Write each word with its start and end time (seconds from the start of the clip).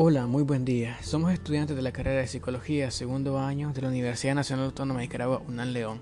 Hola, 0.00 0.28
muy 0.28 0.44
buen 0.44 0.64
día. 0.64 0.96
Somos 1.02 1.32
estudiantes 1.32 1.74
de 1.74 1.82
la 1.82 1.90
carrera 1.90 2.20
de 2.20 2.28
Psicología, 2.28 2.92
segundo 2.92 3.40
año 3.40 3.72
de 3.72 3.82
la 3.82 3.88
Universidad 3.88 4.36
Nacional 4.36 4.66
Autónoma 4.66 5.00
de 5.00 5.06
Nicaragua, 5.06 5.42
UNAM 5.48 5.70
León. 5.70 6.00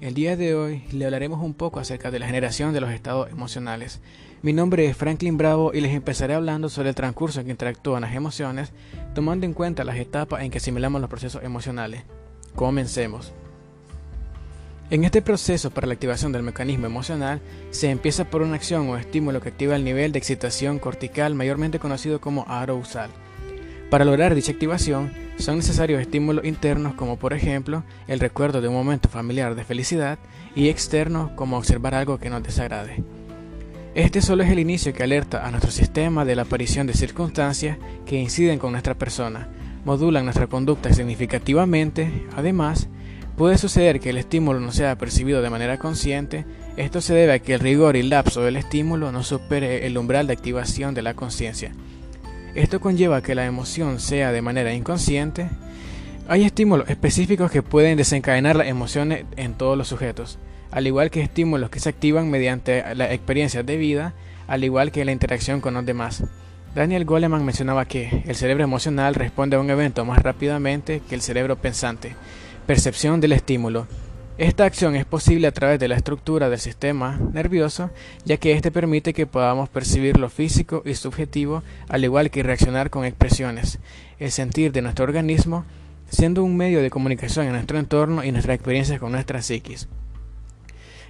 El 0.00 0.14
día 0.14 0.34
de 0.34 0.54
hoy 0.54 0.84
le 0.92 1.04
hablaremos 1.04 1.42
un 1.42 1.52
poco 1.52 1.78
acerca 1.78 2.10
de 2.10 2.18
la 2.18 2.24
generación 2.26 2.72
de 2.72 2.80
los 2.80 2.90
estados 2.90 3.30
emocionales. 3.30 4.00
Mi 4.40 4.54
nombre 4.54 4.86
es 4.86 4.96
Franklin 4.96 5.36
Bravo 5.36 5.72
y 5.74 5.82
les 5.82 5.92
empezaré 5.92 6.32
hablando 6.32 6.70
sobre 6.70 6.88
el 6.88 6.94
transcurso 6.94 7.38
en 7.40 7.44
que 7.44 7.52
interactúan 7.52 8.00
las 8.00 8.14
emociones, 8.14 8.72
tomando 9.14 9.44
en 9.44 9.52
cuenta 9.52 9.84
las 9.84 9.98
etapas 9.98 10.42
en 10.42 10.50
que 10.50 10.56
asimilamos 10.56 11.02
los 11.02 11.10
procesos 11.10 11.42
emocionales. 11.42 12.02
Comencemos. 12.54 13.34
En 14.88 15.04
este 15.04 15.20
proceso 15.20 15.70
para 15.70 15.86
la 15.86 15.92
activación 15.92 16.32
del 16.32 16.44
mecanismo 16.44 16.86
emocional, 16.86 17.42
se 17.72 17.90
empieza 17.90 18.24
por 18.24 18.40
una 18.40 18.54
acción 18.54 18.88
o 18.88 18.96
estímulo 18.96 19.42
que 19.42 19.50
activa 19.50 19.76
el 19.76 19.84
nivel 19.84 20.12
de 20.12 20.18
excitación 20.18 20.78
cortical 20.78 21.34
mayormente 21.34 21.78
conocido 21.78 22.22
como 22.22 22.46
arousal. 22.48 23.10
Para 23.90 24.04
lograr 24.04 24.34
dicha 24.34 24.52
activación, 24.52 25.12
son 25.38 25.56
necesarios 25.56 26.00
estímulos 26.00 26.44
internos 26.44 26.94
como 26.94 27.18
por 27.18 27.32
ejemplo 27.32 27.84
el 28.08 28.20
recuerdo 28.20 28.60
de 28.60 28.68
un 28.68 28.74
momento 28.74 29.08
familiar 29.08 29.54
de 29.54 29.64
felicidad 29.64 30.18
y 30.54 30.68
externos 30.68 31.30
como 31.32 31.56
observar 31.56 31.94
algo 31.94 32.18
que 32.18 32.30
nos 32.30 32.42
desagrade. 32.42 33.02
Este 33.94 34.22
solo 34.22 34.42
es 34.42 34.50
el 34.50 34.58
inicio 34.58 34.92
que 34.92 35.04
alerta 35.04 35.46
a 35.46 35.50
nuestro 35.50 35.70
sistema 35.70 36.24
de 36.24 36.34
la 36.34 36.42
aparición 36.42 36.86
de 36.86 36.94
circunstancias 36.94 37.78
que 38.06 38.20
inciden 38.20 38.58
con 38.58 38.72
nuestra 38.72 38.94
persona, 38.94 39.48
modulan 39.84 40.24
nuestra 40.24 40.48
conducta 40.48 40.92
significativamente, 40.92 42.26
además, 42.34 42.88
Puede 43.36 43.58
suceder 43.58 43.98
que 43.98 44.10
el 44.10 44.18
estímulo 44.18 44.60
no 44.60 44.70
sea 44.70 44.96
percibido 44.96 45.42
de 45.42 45.50
manera 45.50 45.76
consciente, 45.76 46.44
esto 46.76 47.00
se 47.00 47.14
debe 47.14 47.32
a 47.32 47.38
que 47.40 47.54
el 47.54 47.60
rigor 47.60 47.96
y 47.96 48.04
lapso 48.04 48.42
del 48.42 48.56
estímulo 48.56 49.10
no 49.10 49.24
supere 49.24 49.86
el 49.86 49.98
umbral 49.98 50.28
de 50.28 50.34
activación 50.34 50.94
de 50.94 51.02
la 51.02 51.14
conciencia. 51.14 51.72
Esto 52.54 52.80
conlleva 52.80 53.20
que 53.20 53.34
la 53.34 53.46
emoción 53.46 53.98
sea 53.98 54.30
de 54.30 54.40
manera 54.40 54.72
inconsciente. 54.72 55.48
Hay 56.28 56.44
estímulos 56.44 56.88
específicos 56.88 57.50
que 57.50 57.62
pueden 57.62 57.96
desencadenar 57.96 58.54
las 58.54 58.68
emociones 58.68 59.24
en 59.36 59.54
todos 59.54 59.76
los 59.76 59.88
sujetos, 59.88 60.38
al 60.70 60.86
igual 60.86 61.10
que 61.10 61.20
estímulos 61.20 61.68
que 61.68 61.80
se 61.80 61.88
activan 61.88 62.30
mediante 62.30 62.94
la 62.94 63.12
experiencia 63.12 63.64
de 63.64 63.76
vida, 63.76 64.14
al 64.46 64.62
igual 64.62 64.92
que 64.92 65.04
la 65.04 65.10
interacción 65.10 65.60
con 65.60 65.74
los 65.74 65.84
demás. 65.84 66.22
Daniel 66.76 67.04
Goleman 67.04 67.44
mencionaba 67.44 67.86
que 67.86 68.22
el 68.24 68.36
cerebro 68.36 68.62
emocional 68.62 69.16
responde 69.16 69.56
a 69.56 69.60
un 69.60 69.70
evento 69.70 70.04
más 70.04 70.22
rápidamente 70.22 71.02
que 71.08 71.16
el 71.16 71.22
cerebro 71.22 71.56
pensante. 71.56 72.14
Percepción 72.66 73.20
del 73.20 73.32
estímulo. 73.32 73.88
Esta 74.36 74.64
acción 74.64 74.96
es 74.96 75.04
posible 75.04 75.46
a 75.46 75.52
través 75.52 75.78
de 75.78 75.86
la 75.86 75.94
estructura 75.94 76.48
del 76.48 76.58
sistema 76.58 77.20
nervioso, 77.32 77.90
ya 78.24 78.36
que 78.36 78.50
éste 78.50 78.72
permite 78.72 79.14
que 79.14 79.28
podamos 79.28 79.68
percibir 79.68 80.18
lo 80.18 80.28
físico 80.28 80.82
y 80.84 80.96
subjetivo, 80.96 81.62
al 81.88 82.02
igual 82.02 82.32
que 82.32 82.42
reaccionar 82.42 82.90
con 82.90 83.04
expresiones, 83.04 83.78
el 84.18 84.32
sentir 84.32 84.72
de 84.72 84.82
nuestro 84.82 85.04
organismo, 85.04 85.64
siendo 86.10 86.42
un 86.42 86.56
medio 86.56 86.82
de 86.82 86.90
comunicación 86.90 87.46
en 87.46 87.52
nuestro 87.52 87.78
entorno 87.78 88.24
y 88.24 88.32
nuestras 88.32 88.56
experiencias 88.56 88.98
con 88.98 89.12
nuestra 89.12 89.40
psiquis. 89.40 89.86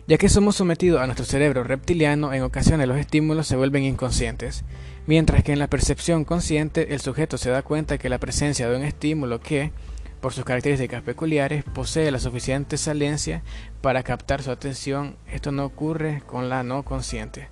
Ya 0.06 0.18
que 0.18 0.28
somos 0.28 0.56
sometidos 0.56 1.00
a 1.00 1.06
nuestro 1.06 1.24
cerebro 1.24 1.64
reptiliano, 1.64 2.34
en 2.34 2.42
ocasiones 2.42 2.86
los 2.86 2.98
estímulos 2.98 3.46
se 3.46 3.56
vuelven 3.56 3.84
inconscientes, 3.84 4.64
mientras 5.06 5.42
que 5.42 5.52
en 5.52 5.60
la 5.60 5.68
percepción 5.68 6.26
consciente 6.26 6.92
el 6.92 7.00
sujeto 7.00 7.38
se 7.38 7.48
da 7.48 7.62
cuenta 7.62 7.96
que 7.96 8.10
la 8.10 8.18
presencia 8.18 8.68
de 8.68 8.76
un 8.76 8.82
estímulo 8.82 9.40
que, 9.40 9.72
por 10.24 10.32
sus 10.32 10.46
características 10.46 11.02
peculiares, 11.02 11.64
posee 11.64 12.10
la 12.10 12.18
suficiente 12.18 12.78
salencia 12.78 13.42
para 13.82 14.02
captar 14.02 14.42
su 14.42 14.50
atención. 14.50 15.16
Esto 15.30 15.52
no 15.52 15.66
ocurre 15.66 16.22
con 16.24 16.48
la 16.48 16.62
no 16.62 16.82
consciente. 16.82 17.48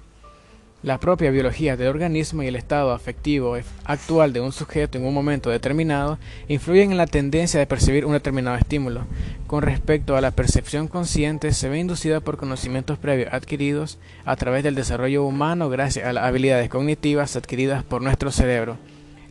La 0.82 0.98
propia 0.98 1.30
biología 1.30 1.76
del 1.76 1.88
organismo 1.88 2.42
y 2.42 2.46
el 2.46 2.56
estado 2.56 2.92
afectivo 2.92 3.58
actual 3.84 4.32
de 4.32 4.40
un 4.40 4.52
sujeto 4.52 4.96
en 4.96 5.04
un 5.04 5.12
momento 5.12 5.50
determinado 5.50 6.18
influyen 6.48 6.92
en 6.92 6.96
la 6.96 7.06
tendencia 7.06 7.61
de 7.61 7.66
percibir 7.66 8.06
un 8.06 8.14
determinado 8.14 8.56
estímulo. 8.56 9.02
Con 9.46 9.61
respecto 9.61 10.16
a 10.16 10.22
la 10.22 10.30
percepción 10.30 10.88
consciente, 10.88 11.52
se 11.52 11.68
ve 11.68 11.78
inducida 11.78 12.20
por 12.20 12.38
conocimientos 12.38 12.96
previos 12.96 13.34
adquiridos 13.34 13.98
a 14.24 14.34
través 14.36 14.64
del 14.64 14.77
desarrollo 14.77 15.24
humano 15.24 15.68
gracias 15.68 16.06
a 16.06 16.14
las 16.14 16.24
habilidades 16.24 16.70
cognitivas 16.70 17.36
adquiridas 17.36 17.84
por 17.84 18.00
nuestro 18.00 18.30
cerebro 18.30 18.78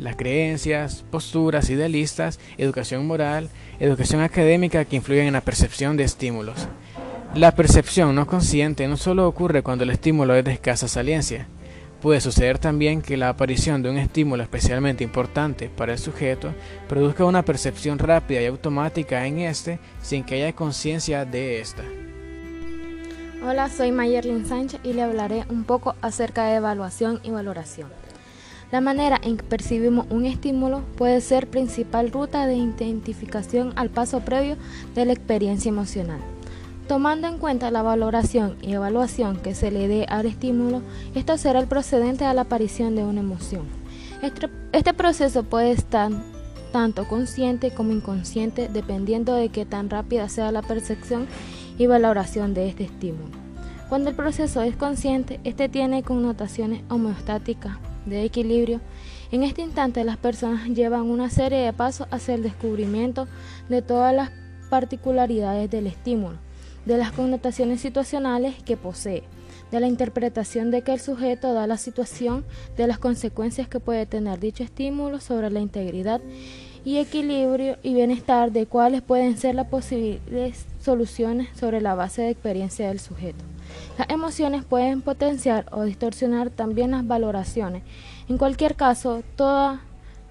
las 0.02 0.18
creencias, 0.18 1.06
posturas 1.10 1.70
idealistas, 1.70 2.40
educación 2.58 3.08
moral, 3.08 3.50
educación 3.80 4.22
académica 4.22 4.84
que 4.84 4.98
influyen 4.98 5.28
en 5.28 5.34
la 5.34 5.42
percepción 5.42 5.96
de 5.96 6.04
estímulos. 6.04 6.68
La 7.36 7.56
percepción 7.56 8.14
no 8.14 8.28
consciente 8.28 8.86
no 8.90 8.98
solo 8.98 9.26
ocurre 9.26 9.64
cuando 9.64 9.86
el 9.86 9.92
estímulo 9.92 10.36
es 10.36 10.44
de 10.44 10.52
escasa 10.52 10.90
saliencia, 10.90 11.48
Puede 12.02 12.20
suceder 12.20 12.58
también 12.58 13.04
que 13.04 13.16
la 13.16 13.30
aparición 13.30 13.84
de 13.84 13.92
un 13.92 13.98
estímulo 14.00 14.42
especialmente 14.42 15.04
importante 15.04 15.70
para 15.70 15.94
el 15.94 16.00
sujeto 16.00 16.52
produzca 16.90 17.26
una 17.26 17.46
percepción 17.46 18.00
rápida 18.00 18.42
y 18.42 18.48
automática 18.48 19.28
en 19.28 19.38
éste 19.38 19.80
sin 20.02 20.24
que 20.24 20.36
haya 20.36 20.54
conciencia 20.54 21.26
de 21.26 21.62
ésta. 21.62 21.84
Hola, 23.46 23.70
soy 23.70 23.92
Mayerlin 23.92 24.48
Sánchez 24.48 24.80
y 24.84 24.94
le 24.94 25.04
hablaré 25.04 25.46
un 25.50 25.64
poco 25.64 25.96
acerca 26.02 26.46
de 26.46 26.56
evaluación 26.56 27.20
y 27.22 27.30
valoración. 27.30 27.90
La 28.72 28.80
manera 28.80 29.20
en 29.22 29.36
que 29.36 29.44
percibimos 29.44 30.06
un 30.10 30.26
estímulo 30.26 30.82
puede 30.96 31.20
ser 31.20 31.50
principal 31.50 32.10
ruta 32.10 32.48
de 32.48 32.56
identificación 32.56 33.74
al 33.76 33.90
paso 33.90 34.22
previo 34.22 34.56
de 34.96 35.06
la 35.06 35.12
experiencia 35.12 35.68
emocional. 35.68 36.22
Tomando 36.88 37.28
en 37.28 37.38
cuenta 37.38 37.70
la 37.70 37.82
valoración 37.82 38.56
y 38.62 38.72
evaluación 38.72 39.38
que 39.38 39.56
se 39.56 39.72
le 39.72 39.90
dé 39.90 40.06
al 40.08 40.26
estímulo, 40.26 40.82
esto 41.16 41.38
será 41.38 41.60
el 41.60 41.68
procedente 41.68 42.24
a 42.24 42.34
la 42.34 42.44
aparición 42.44 42.96
de 42.96 43.04
una 43.04 43.20
emoción. 43.20 43.66
Este, 44.22 44.50
este 44.72 44.94
proceso 44.94 45.44
puede 45.44 45.72
estar 45.72 46.10
tanto 46.72 47.10
consciente 47.10 47.72
como 47.72 47.92
inconsciente 47.92 48.70
dependiendo 48.72 49.36
de 49.36 49.50
qué 49.50 49.66
tan 49.66 49.90
rápida 49.90 50.30
sea 50.30 50.50
la 50.54 50.62
percepción 50.62 51.28
y 51.78 51.88
valoración 51.88 52.54
de 52.54 52.70
este 52.70 52.86
estímulo. 52.86 53.36
Cuando 53.90 54.10
el 54.10 54.16
proceso 54.16 54.62
es 54.62 54.78
consciente, 54.78 55.42
este 55.44 55.68
tiene 55.68 56.04
connotaciones 56.04 56.84
homeostáticas 56.90 57.78
de 58.06 58.24
equilibrio, 58.24 58.82
en 59.32 59.44
este 59.44 59.62
instante 59.62 60.04
las 60.04 60.18
personas 60.18 60.68
llevan 60.70 61.04
una 61.04 61.30
serie 61.30 61.60
de 61.60 61.74
pasos 61.74 62.08
hacia 62.12 62.36
el 62.36 62.44
descubrimiento 62.44 63.28
de 63.70 63.82
todas 63.82 64.14
las 64.14 64.32
particularidades 64.70 65.70
del 65.70 65.88
estímulo, 65.88 66.38
de 66.86 66.98
las 66.98 67.12
connotaciones 67.12 67.80
situacionales 67.82 68.56
que 68.64 68.78
posee, 68.78 69.24
de 69.72 69.80
la 69.80 69.88
interpretación 69.88 70.72
de 70.72 70.82
que 70.82 70.94
el 70.94 71.00
sujeto 71.00 71.54
da 71.54 71.68
la 71.68 71.78
situación, 71.78 72.46
de 72.76 72.88
las 72.88 73.00
consecuencias 73.00 73.68
que 73.68 73.80
puede 73.80 74.06
tener 74.06 74.40
dicho 74.40 74.64
estímulo 74.64 75.20
sobre 75.20 75.50
la 75.50 75.60
integridad 75.60 76.22
y 76.84 76.98
equilibrio 76.98 77.78
y 77.84 77.94
bienestar 77.94 78.52
de 78.52 78.66
cuáles 78.66 79.02
pueden 79.02 79.38
ser 79.38 79.56
las 79.56 79.68
posibles 79.68 80.66
soluciones 80.80 81.50
sobre 81.58 81.82
la 81.82 81.96
base 81.96 82.24
de 82.24 82.30
experiencia 82.30 82.88
del 82.88 83.00
sujeto. 83.00 83.44
Las 83.98 84.10
emociones 84.10 84.66
pueden 84.66 85.02
potenciar 85.02 85.66
o 85.72 85.84
distorsionar 85.84 86.50
también 86.50 86.92
las 86.92 87.06
valoraciones. 87.06 87.84
En 88.28 88.38
cualquier 88.38 88.76
caso, 88.76 89.24
toda 89.36 89.82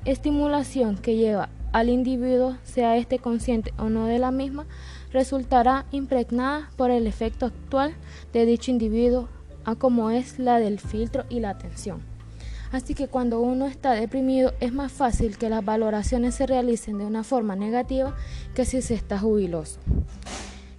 estimulación 0.05 0.97
que 0.97 1.17
lleva 1.17 1.49
al 1.73 1.89
individuo, 1.89 2.57
sea 2.65 2.97
este 2.97 3.19
consciente 3.19 3.73
o 3.79 3.89
no 3.89 4.07
de 4.07 4.19
la 4.19 4.33
misma, 4.33 4.67
resultará 5.13 5.87
impregnada 5.93 6.71
por 6.77 6.91
el 6.91 7.07
efecto 7.07 7.47
actual 7.47 7.95
de 8.33 8.45
dicho 8.45 8.71
individuo, 8.71 9.29
a 9.65 9.77
como 9.77 10.11
es 10.11 10.39
la 10.39 10.59
del 10.59 10.81
filtro 10.81 11.25
y 11.29 11.41
la 11.41 11.51
atención. 11.51 12.10
Así 12.73 12.95
que 12.95 13.09
cuando 13.09 13.41
uno 13.41 13.67
está 13.67 13.93
deprimido 13.93 14.53
es 14.61 14.73
más 14.73 14.93
fácil 14.93 15.37
que 15.39 15.51
las 15.51 15.65
valoraciones 15.65 16.37
se 16.37 16.47
realicen 16.47 16.99
de 16.99 17.05
una 17.05 17.25
forma 17.25 17.57
negativa 17.57 18.17
que 18.55 18.65
si 18.65 18.81
se 18.81 18.95
está 18.95 19.19
jubiloso. 19.19 19.81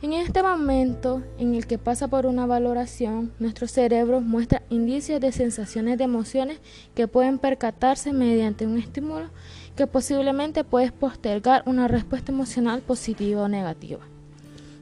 En 0.02 0.13
este 0.13 0.41
momento 0.41 1.22
en 1.38 1.53
el 1.53 1.68
que 1.68 1.78
pasa 1.78 2.07
por 2.07 2.25
una 2.25 2.47
valoración, 2.47 3.34
nuestro 3.40 3.68
cerebro 3.68 4.19
muestra 4.19 4.64
indicios 4.70 5.20
de 5.20 5.32
sensaciones 5.32 5.97
de 5.97 6.05
emociones 6.05 6.59
que 6.96 7.08
pueden 7.08 7.38
percatarse 7.38 8.14
mediante 8.14 8.66
un 8.66 8.79
estímulo 8.79 9.28
que 9.76 9.85
posiblemente 9.85 10.64
puede 10.64 10.91
postergar 10.91 11.61
una 11.66 11.87
respuesta 11.87 12.32
emocional 12.32 12.82
positiva 12.82 13.44
o 13.44 13.47
negativa. 13.47 14.02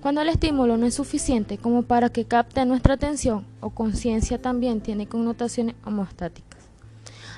Cuando 0.02 0.22
el 0.22 0.30
estímulo 0.30 0.78
no 0.78 0.86
es 0.86 0.94
suficiente 0.94 1.58
como 1.58 1.84
para 1.84 2.10
que 2.10 2.24
capte 2.24 2.64
nuestra 2.66 2.94
atención 2.94 3.46
o 3.60 3.72
conciencia 3.72 4.42
también 4.42 4.80
tiene 4.80 5.08
connotaciones 5.08 5.76
homostáticas 5.84 6.59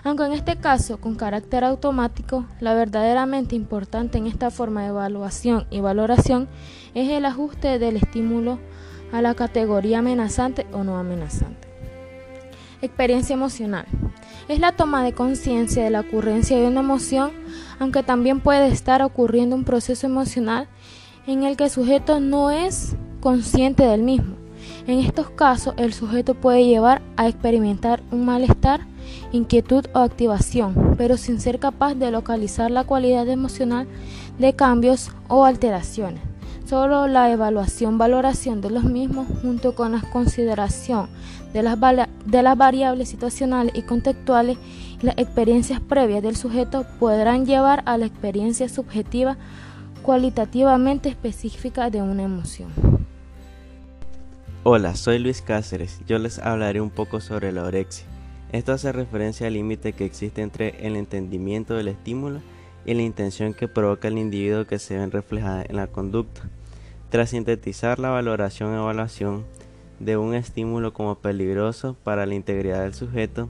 aunque 0.03 0.25
en 0.25 0.33
este 0.33 0.57
caso 0.57 0.98
con 0.98 1.15
carácter 1.15 1.63
automático, 1.63 2.45
la 2.59 2.74
verdaderamente 2.74 3.56
importante 3.56 4.18
en 4.18 4.27
esta 4.27 4.50
forma 4.50 4.81
de 4.81 4.89
evaluación 4.89 5.68
y 5.69 5.80
valoración 5.80 6.48
es 6.94 7.09
el 7.09 7.25
ajuste 7.25 7.80
del 7.80 7.98
estímulo 7.98 8.59
a 9.12 9.21
la 9.21 9.36
categoría 9.36 10.00
amenazante 10.00 10.65
o 10.74 10.83
no 10.83 10.98
amenazante. 10.98 11.68
Experiencia 12.81 13.36
emocional. 13.36 13.86
Es 14.48 14.59
la 14.59 14.71
toma 14.71 15.03
de 15.03 15.13
conciencia 15.13 15.83
de 15.83 15.92
la 15.92 16.00
ocurrencia 16.00 16.57
de 16.57 16.65
una 16.65 16.80
emoción, 16.80 17.31
aunque 17.80 18.01
también 18.01 18.39
puede 18.39 18.68
estar 18.69 19.03
ocurriendo 19.03 19.56
un 19.56 19.65
proceso 19.65 20.07
emocional 20.07 20.68
en 21.27 21.44
el 21.44 21.57
que 21.57 21.65
el 21.65 21.69
sujeto 21.69 22.19
no 22.19 22.50
es 22.50 22.95
consciente 23.19 23.83
del 23.83 24.01
mismo. 24.01 24.40
En 24.91 24.99
estos 24.99 25.29
casos, 25.29 25.73
el 25.77 25.93
sujeto 25.93 26.33
puede 26.33 26.65
llevar 26.65 27.01
a 27.15 27.29
experimentar 27.29 28.03
un 28.11 28.25
malestar, 28.25 28.81
inquietud 29.31 29.85
o 29.93 29.99
activación, 29.99 30.95
pero 30.97 31.15
sin 31.15 31.39
ser 31.39 31.59
capaz 31.59 31.95
de 31.95 32.11
localizar 32.11 32.69
la 32.69 32.83
cualidad 32.83 33.25
emocional 33.29 33.88
de 34.38 34.53
cambios 34.53 35.11
o 35.29 35.45
alteraciones. 35.45 36.21
Solo 36.65 37.07
la 37.07 37.31
evaluación, 37.31 37.97
valoración 37.97 38.59
de 38.59 38.69
los 38.69 38.83
mismos, 38.83 39.27
junto 39.41 39.75
con 39.75 39.93
la 39.93 40.01
consideración 40.11 41.07
de 41.53 41.63
las, 41.63 41.77
de 42.25 42.43
las 42.43 42.57
variables 42.57 43.07
situacionales 43.07 43.73
y 43.73 43.83
contextuales 43.83 44.57
y 45.01 45.05
las 45.05 45.17
experiencias 45.17 45.79
previas 45.79 46.21
del 46.21 46.35
sujeto, 46.35 46.85
podrán 46.99 47.45
llevar 47.45 47.81
a 47.85 47.97
la 47.97 48.07
experiencia 48.07 48.67
subjetiva 48.67 49.38
cualitativamente 50.01 51.07
específica 51.07 51.89
de 51.89 52.01
una 52.01 52.23
emoción. 52.23 53.00
Hola, 54.63 54.96
soy 54.96 55.18
Luis 55.18 55.42
Cáceres. 55.42 56.02
Yo 56.06 56.19
les 56.19 56.38
hablaré 56.38 56.81
un 56.81 56.92
poco 56.92 57.19
sobre 57.19 57.52
la 57.52 57.63
orexia. 57.63 58.06
Esto 58.52 58.74
hace 58.74 58.92
referencia 58.92 59.48
al 59.48 59.54
límite 59.54 59.94
que 59.94 60.06
existe 60.06 60.44
entre 60.44 60.86
el 60.86 60.98
entendimiento 60.98 61.74
del 61.74 61.88
estímulo 61.88 62.42
y 62.86 62.94
la 62.94 63.02
intención 63.02 63.56
que 63.56 63.68
provoca 63.68 64.08
el 64.08 64.19
individuo 64.19 64.68
que 64.68 64.78
se 64.78 64.96
ven 64.96 65.10
reflejada 65.10 65.66
en 65.68 65.78
la 65.78 65.88
conducta. 65.88 66.48
Tras 67.10 67.31
sintetizar 67.31 67.98
la 67.98 68.12
valoración 68.12 68.75
evaluación 68.75 69.46
de 70.00 70.18
un 70.18 70.36
estímulo 70.36 70.94
como 70.94 71.16
peligroso 71.16 71.98
para 72.04 72.28
la 72.28 72.36
integridad 72.36 72.84
del 72.84 72.94
sujeto, 72.94 73.50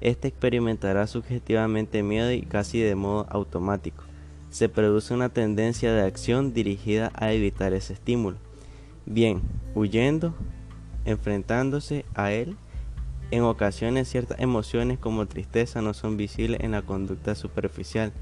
éste 0.00 0.28
experimentará 0.28 1.08
subjetivamente 1.08 2.04
miedo 2.04 2.30
y 2.30 2.42
casi 2.42 2.78
de 2.78 2.94
modo 2.94 3.26
automático. 3.30 4.04
Se 4.50 4.68
produce 4.68 5.12
una 5.12 5.28
tendencia 5.28 5.92
de 5.92 6.02
acción 6.02 6.54
dirigida 6.54 7.10
a 7.16 7.32
evitar 7.32 7.72
ese 7.72 7.94
estímulo, 7.94 8.36
bien 9.06 9.42
huyendo, 9.74 10.34
enfrentándose 11.04 12.04
a 12.14 12.32
él. 12.32 12.56
En 13.30 13.42
ocasiones 13.42 14.08
ciertas 14.08 14.38
emociones 14.40 14.98
como 14.98 15.26
tristeza 15.26 15.80
no 15.80 15.94
son 15.94 16.16
visibles 16.16 16.60
en 16.60 16.72
la 16.72 16.82
conducta 16.82 17.34
superficial, 17.34 18.12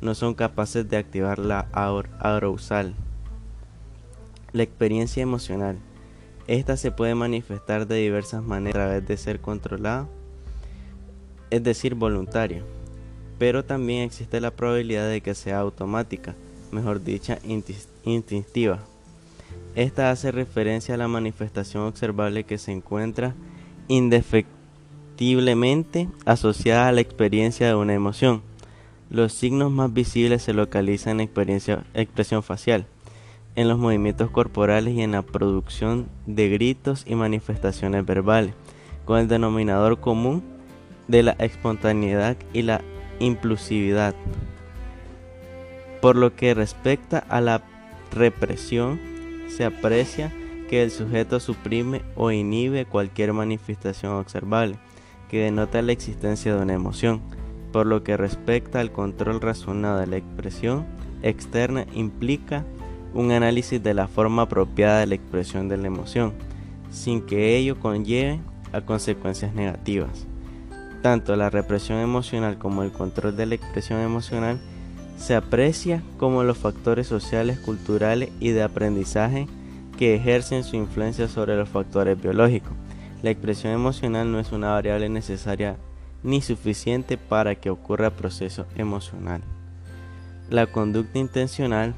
no 0.00 0.14
son 0.14 0.34
capaces 0.34 0.88
de 0.88 0.96
activar 0.96 1.38
la 1.38 1.68
arousal 2.18 2.94
la 4.52 4.62
experiencia 4.62 5.22
emocional. 5.22 5.78
Esta 6.46 6.76
se 6.76 6.90
puede 6.90 7.14
manifestar 7.14 7.86
de 7.86 7.96
diversas 7.96 8.42
maneras 8.42 8.76
a 8.76 8.86
través 8.86 9.06
de 9.06 9.16
ser 9.16 9.40
controlada, 9.40 10.08
es 11.50 11.62
decir, 11.62 11.94
voluntaria, 11.94 12.62
pero 13.38 13.64
también 13.64 14.02
existe 14.02 14.40
la 14.40 14.50
probabilidad 14.50 15.08
de 15.08 15.20
que 15.20 15.34
sea 15.34 15.60
automática, 15.60 16.34
mejor 16.72 17.02
dicha, 17.02 17.38
instintiva. 18.04 18.80
Esta 19.74 20.10
hace 20.10 20.32
referencia 20.32 20.94
a 20.94 20.98
la 20.98 21.08
manifestación 21.08 21.84
observable 21.84 22.44
que 22.44 22.58
se 22.58 22.72
encuentra 22.72 23.34
indefectiblemente 23.86 26.08
asociada 26.24 26.88
a 26.88 26.92
la 26.92 27.00
experiencia 27.00 27.68
de 27.68 27.74
una 27.74 27.94
emoción. 27.94 28.42
Los 29.10 29.32
signos 29.32 29.70
más 29.70 29.92
visibles 29.92 30.42
se 30.42 30.52
localizan 30.52 31.14
en 31.14 31.20
experiencia, 31.20 31.84
expresión 31.94 32.42
facial 32.42 32.86
en 33.58 33.66
los 33.66 33.76
movimientos 33.76 34.30
corporales 34.30 34.94
y 34.94 35.02
en 35.02 35.10
la 35.10 35.22
producción 35.22 36.06
de 36.26 36.48
gritos 36.48 37.02
y 37.08 37.16
manifestaciones 37.16 38.06
verbales, 38.06 38.54
con 39.04 39.18
el 39.18 39.26
denominador 39.26 39.98
común 39.98 40.44
de 41.08 41.24
la 41.24 41.32
espontaneidad 41.32 42.36
y 42.52 42.62
la 42.62 42.82
impulsividad. 43.18 44.14
Por 46.00 46.14
lo 46.14 46.36
que 46.36 46.54
respecta 46.54 47.18
a 47.18 47.40
la 47.40 47.64
represión, 48.12 49.00
se 49.48 49.64
aprecia 49.64 50.32
que 50.68 50.82
el 50.82 50.90
sujeto 50.90 51.40
suprime 51.40 52.02
o 52.14 52.30
inhibe 52.30 52.84
cualquier 52.84 53.32
manifestación 53.32 54.12
observable 54.12 54.76
que 55.28 55.42
denota 55.42 55.82
la 55.82 55.92
existencia 55.92 56.54
de 56.54 56.62
una 56.62 56.74
emoción. 56.74 57.20
Por 57.72 57.86
lo 57.86 58.02
que 58.02 58.16
respecta 58.16 58.80
al 58.80 58.92
control 58.92 59.40
razonado 59.40 59.98
de 59.98 60.06
la 60.06 60.16
expresión 60.16 60.86
externa, 61.22 61.86
implica 61.94 62.64
un 63.14 63.32
análisis 63.32 63.82
de 63.82 63.94
la 63.94 64.08
forma 64.08 64.42
apropiada 64.42 65.00
de 65.00 65.06
la 65.06 65.14
expresión 65.14 65.68
de 65.68 65.76
la 65.76 65.86
emoción, 65.86 66.32
sin 66.90 67.22
que 67.22 67.56
ello 67.56 67.78
conlleve 67.78 68.40
a 68.72 68.80
consecuencias 68.80 69.54
negativas. 69.54 70.26
Tanto 71.02 71.36
la 71.36 71.50
represión 71.50 71.98
emocional 71.98 72.58
como 72.58 72.82
el 72.82 72.90
control 72.90 73.36
de 73.36 73.46
la 73.46 73.54
expresión 73.54 74.00
emocional 74.00 74.58
se 75.18 75.34
aprecia 75.34 76.02
como 76.16 76.44
los 76.44 76.56
factores 76.56 77.06
sociales, 77.06 77.58
culturales 77.58 78.30
y 78.40 78.50
de 78.50 78.62
aprendizaje 78.62 79.46
que 79.98 80.14
ejercen 80.14 80.62
su 80.62 80.76
influencia 80.76 81.28
sobre 81.28 81.56
los 81.56 81.68
factores 81.68 82.20
biológicos. 82.20 82.72
La 83.22 83.30
expresión 83.30 83.72
emocional 83.72 84.30
no 84.30 84.38
es 84.38 84.52
una 84.52 84.70
variable 84.70 85.08
necesaria 85.08 85.76
ni 86.22 86.40
suficiente 86.40 87.18
para 87.18 87.56
que 87.56 87.68
ocurra 87.68 88.10
proceso 88.10 88.66
emocional. 88.76 89.42
La 90.50 90.66
conducta 90.66 91.18
intencional 91.18 91.94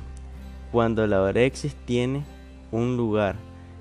cuando 0.72 1.06
la 1.06 1.20
orexis 1.20 1.75
tiene 1.84 2.25
un 2.72 2.96
lugar, 2.96 3.37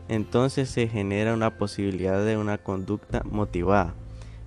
entonces 0.10 0.70
se 0.70 0.88
genera 0.88 1.34
una 1.34 1.58
posibilidad 1.58 2.24
de 2.26 2.36
una 2.36 2.58
conducta 2.58 3.22
motivada, 3.24 3.94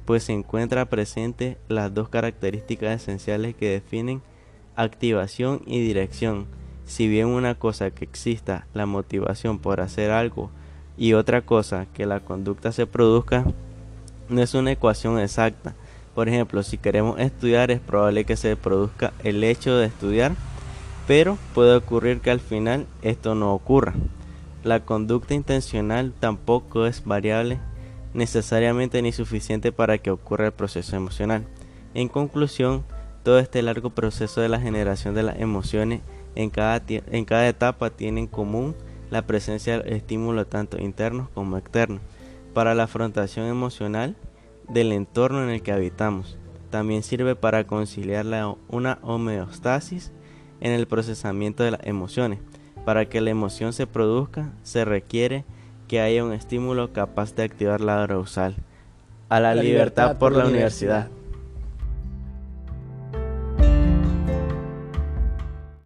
pues 0.04 0.24
se 0.24 0.32
encuentra 0.32 0.84
presente 0.86 1.56
las 1.68 1.94
dos 1.94 2.08
características 2.08 3.02
esenciales 3.02 3.54
que 3.54 3.70
definen 3.70 4.22
activación 4.76 5.62
y 5.66 5.80
dirección. 5.80 6.46
Si 6.84 7.08
bien 7.08 7.28
una 7.28 7.54
cosa 7.54 7.90
que 7.90 8.04
exista 8.04 8.66
la 8.74 8.86
motivación 8.86 9.58
por 9.58 9.80
hacer 9.80 10.10
algo 10.10 10.50
y 10.96 11.14
otra 11.14 11.42
cosa 11.42 11.86
que 11.94 12.06
la 12.06 12.20
conducta 12.20 12.72
se 12.72 12.86
produzca, 12.86 13.44
no 14.28 14.42
es 14.42 14.54
una 14.54 14.72
ecuación 14.72 15.18
exacta. 15.18 15.74
Por 16.14 16.28
ejemplo, 16.28 16.62
si 16.62 16.78
queremos 16.78 17.18
estudiar 17.18 17.70
es 17.70 17.80
probable 17.80 18.24
que 18.24 18.36
se 18.36 18.56
produzca 18.56 19.12
el 19.22 19.42
hecho 19.44 19.76
de 19.76 19.86
estudiar 19.86 20.32
pero 21.06 21.36
puede 21.54 21.76
ocurrir 21.76 22.20
que 22.20 22.30
al 22.30 22.40
final 22.40 22.86
esto 23.02 23.34
no 23.34 23.52
ocurra. 23.52 23.94
La 24.62 24.80
conducta 24.80 25.34
intencional 25.34 26.12
tampoco 26.18 26.86
es 26.86 27.04
variable 27.04 27.58
necesariamente 28.14 29.00
ni 29.02 29.10
suficiente 29.10 29.72
para 29.72 29.98
que 29.98 30.10
ocurra 30.10 30.46
el 30.46 30.52
proceso 30.52 30.96
emocional. 30.96 31.44
En 31.94 32.08
conclusión, 32.08 32.84
todo 33.22 33.38
este 33.38 33.62
largo 33.62 33.90
proceso 33.90 34.40
de 34.40 34.48
la 34.48 34.60
generación 34.60 35.14
de 35.14 35.22
las 35.22 35.38
emociones 35.38 36.00
en 36.34 36.50
cada, 36.50 36.82
en 36.86 37.24
cada 37.24 37.48
etapa 37.48 37.90
tiene 37.90 38.20
en 38.20 38.26
común 38.26 38.74
la 39.10 39.26
presencia 39.26 39.80
de 39.80 39.94
estímulos 39.96 40.48
tanto 40.48 40.80
internos 40.80 41.28
como 41.34 41.58
externos 41.58 42.00
para 42.54 42.74
la 42.74 42.84
afrontación 42.84 43.46
emocional 43.46 44.16
del 44.68 44.92
entorno 44.92 45.42
en 45.42 45.50
el 45.50 45.62
que 45.62 45.72
habitamos. 45.72 46.38
También 46.70 47.02
sirve 47.02 47.36
para 47.36 47.64
conciliar 47.64 48.26
una 48.68 48.98
homeostasis 49.02 50.12
en 50.60 50.72
el 50.72 50.86
procesamiento 50.86 51.62
de 51.62 51.72
las 51.72 51.86
emociones. 51.86 52.38
Para 52.86 53.08
que 53.08 53.20
la 53.20 53.30
emoción 53.30 53.72
se 53.72 53.86
produzca, 53.86 54.52
se 54.62 54.84
requiere 54.84 55.44
que 55.88 56.00
haya 56.00 56.24
un 56.24 56.32
estímulo 56.32 56.92
capaz 56.92 57.34
de 57.34 57.42
activar 57.42 57.80
la 57.80 58.02
arousal. 58.02 58.56
A 59.28 59.40
la, 59.40 59.54
libertad, 59.54 60.18
por 60.18 60.34
la 60.34 60.46
universidad. 60.46 61.08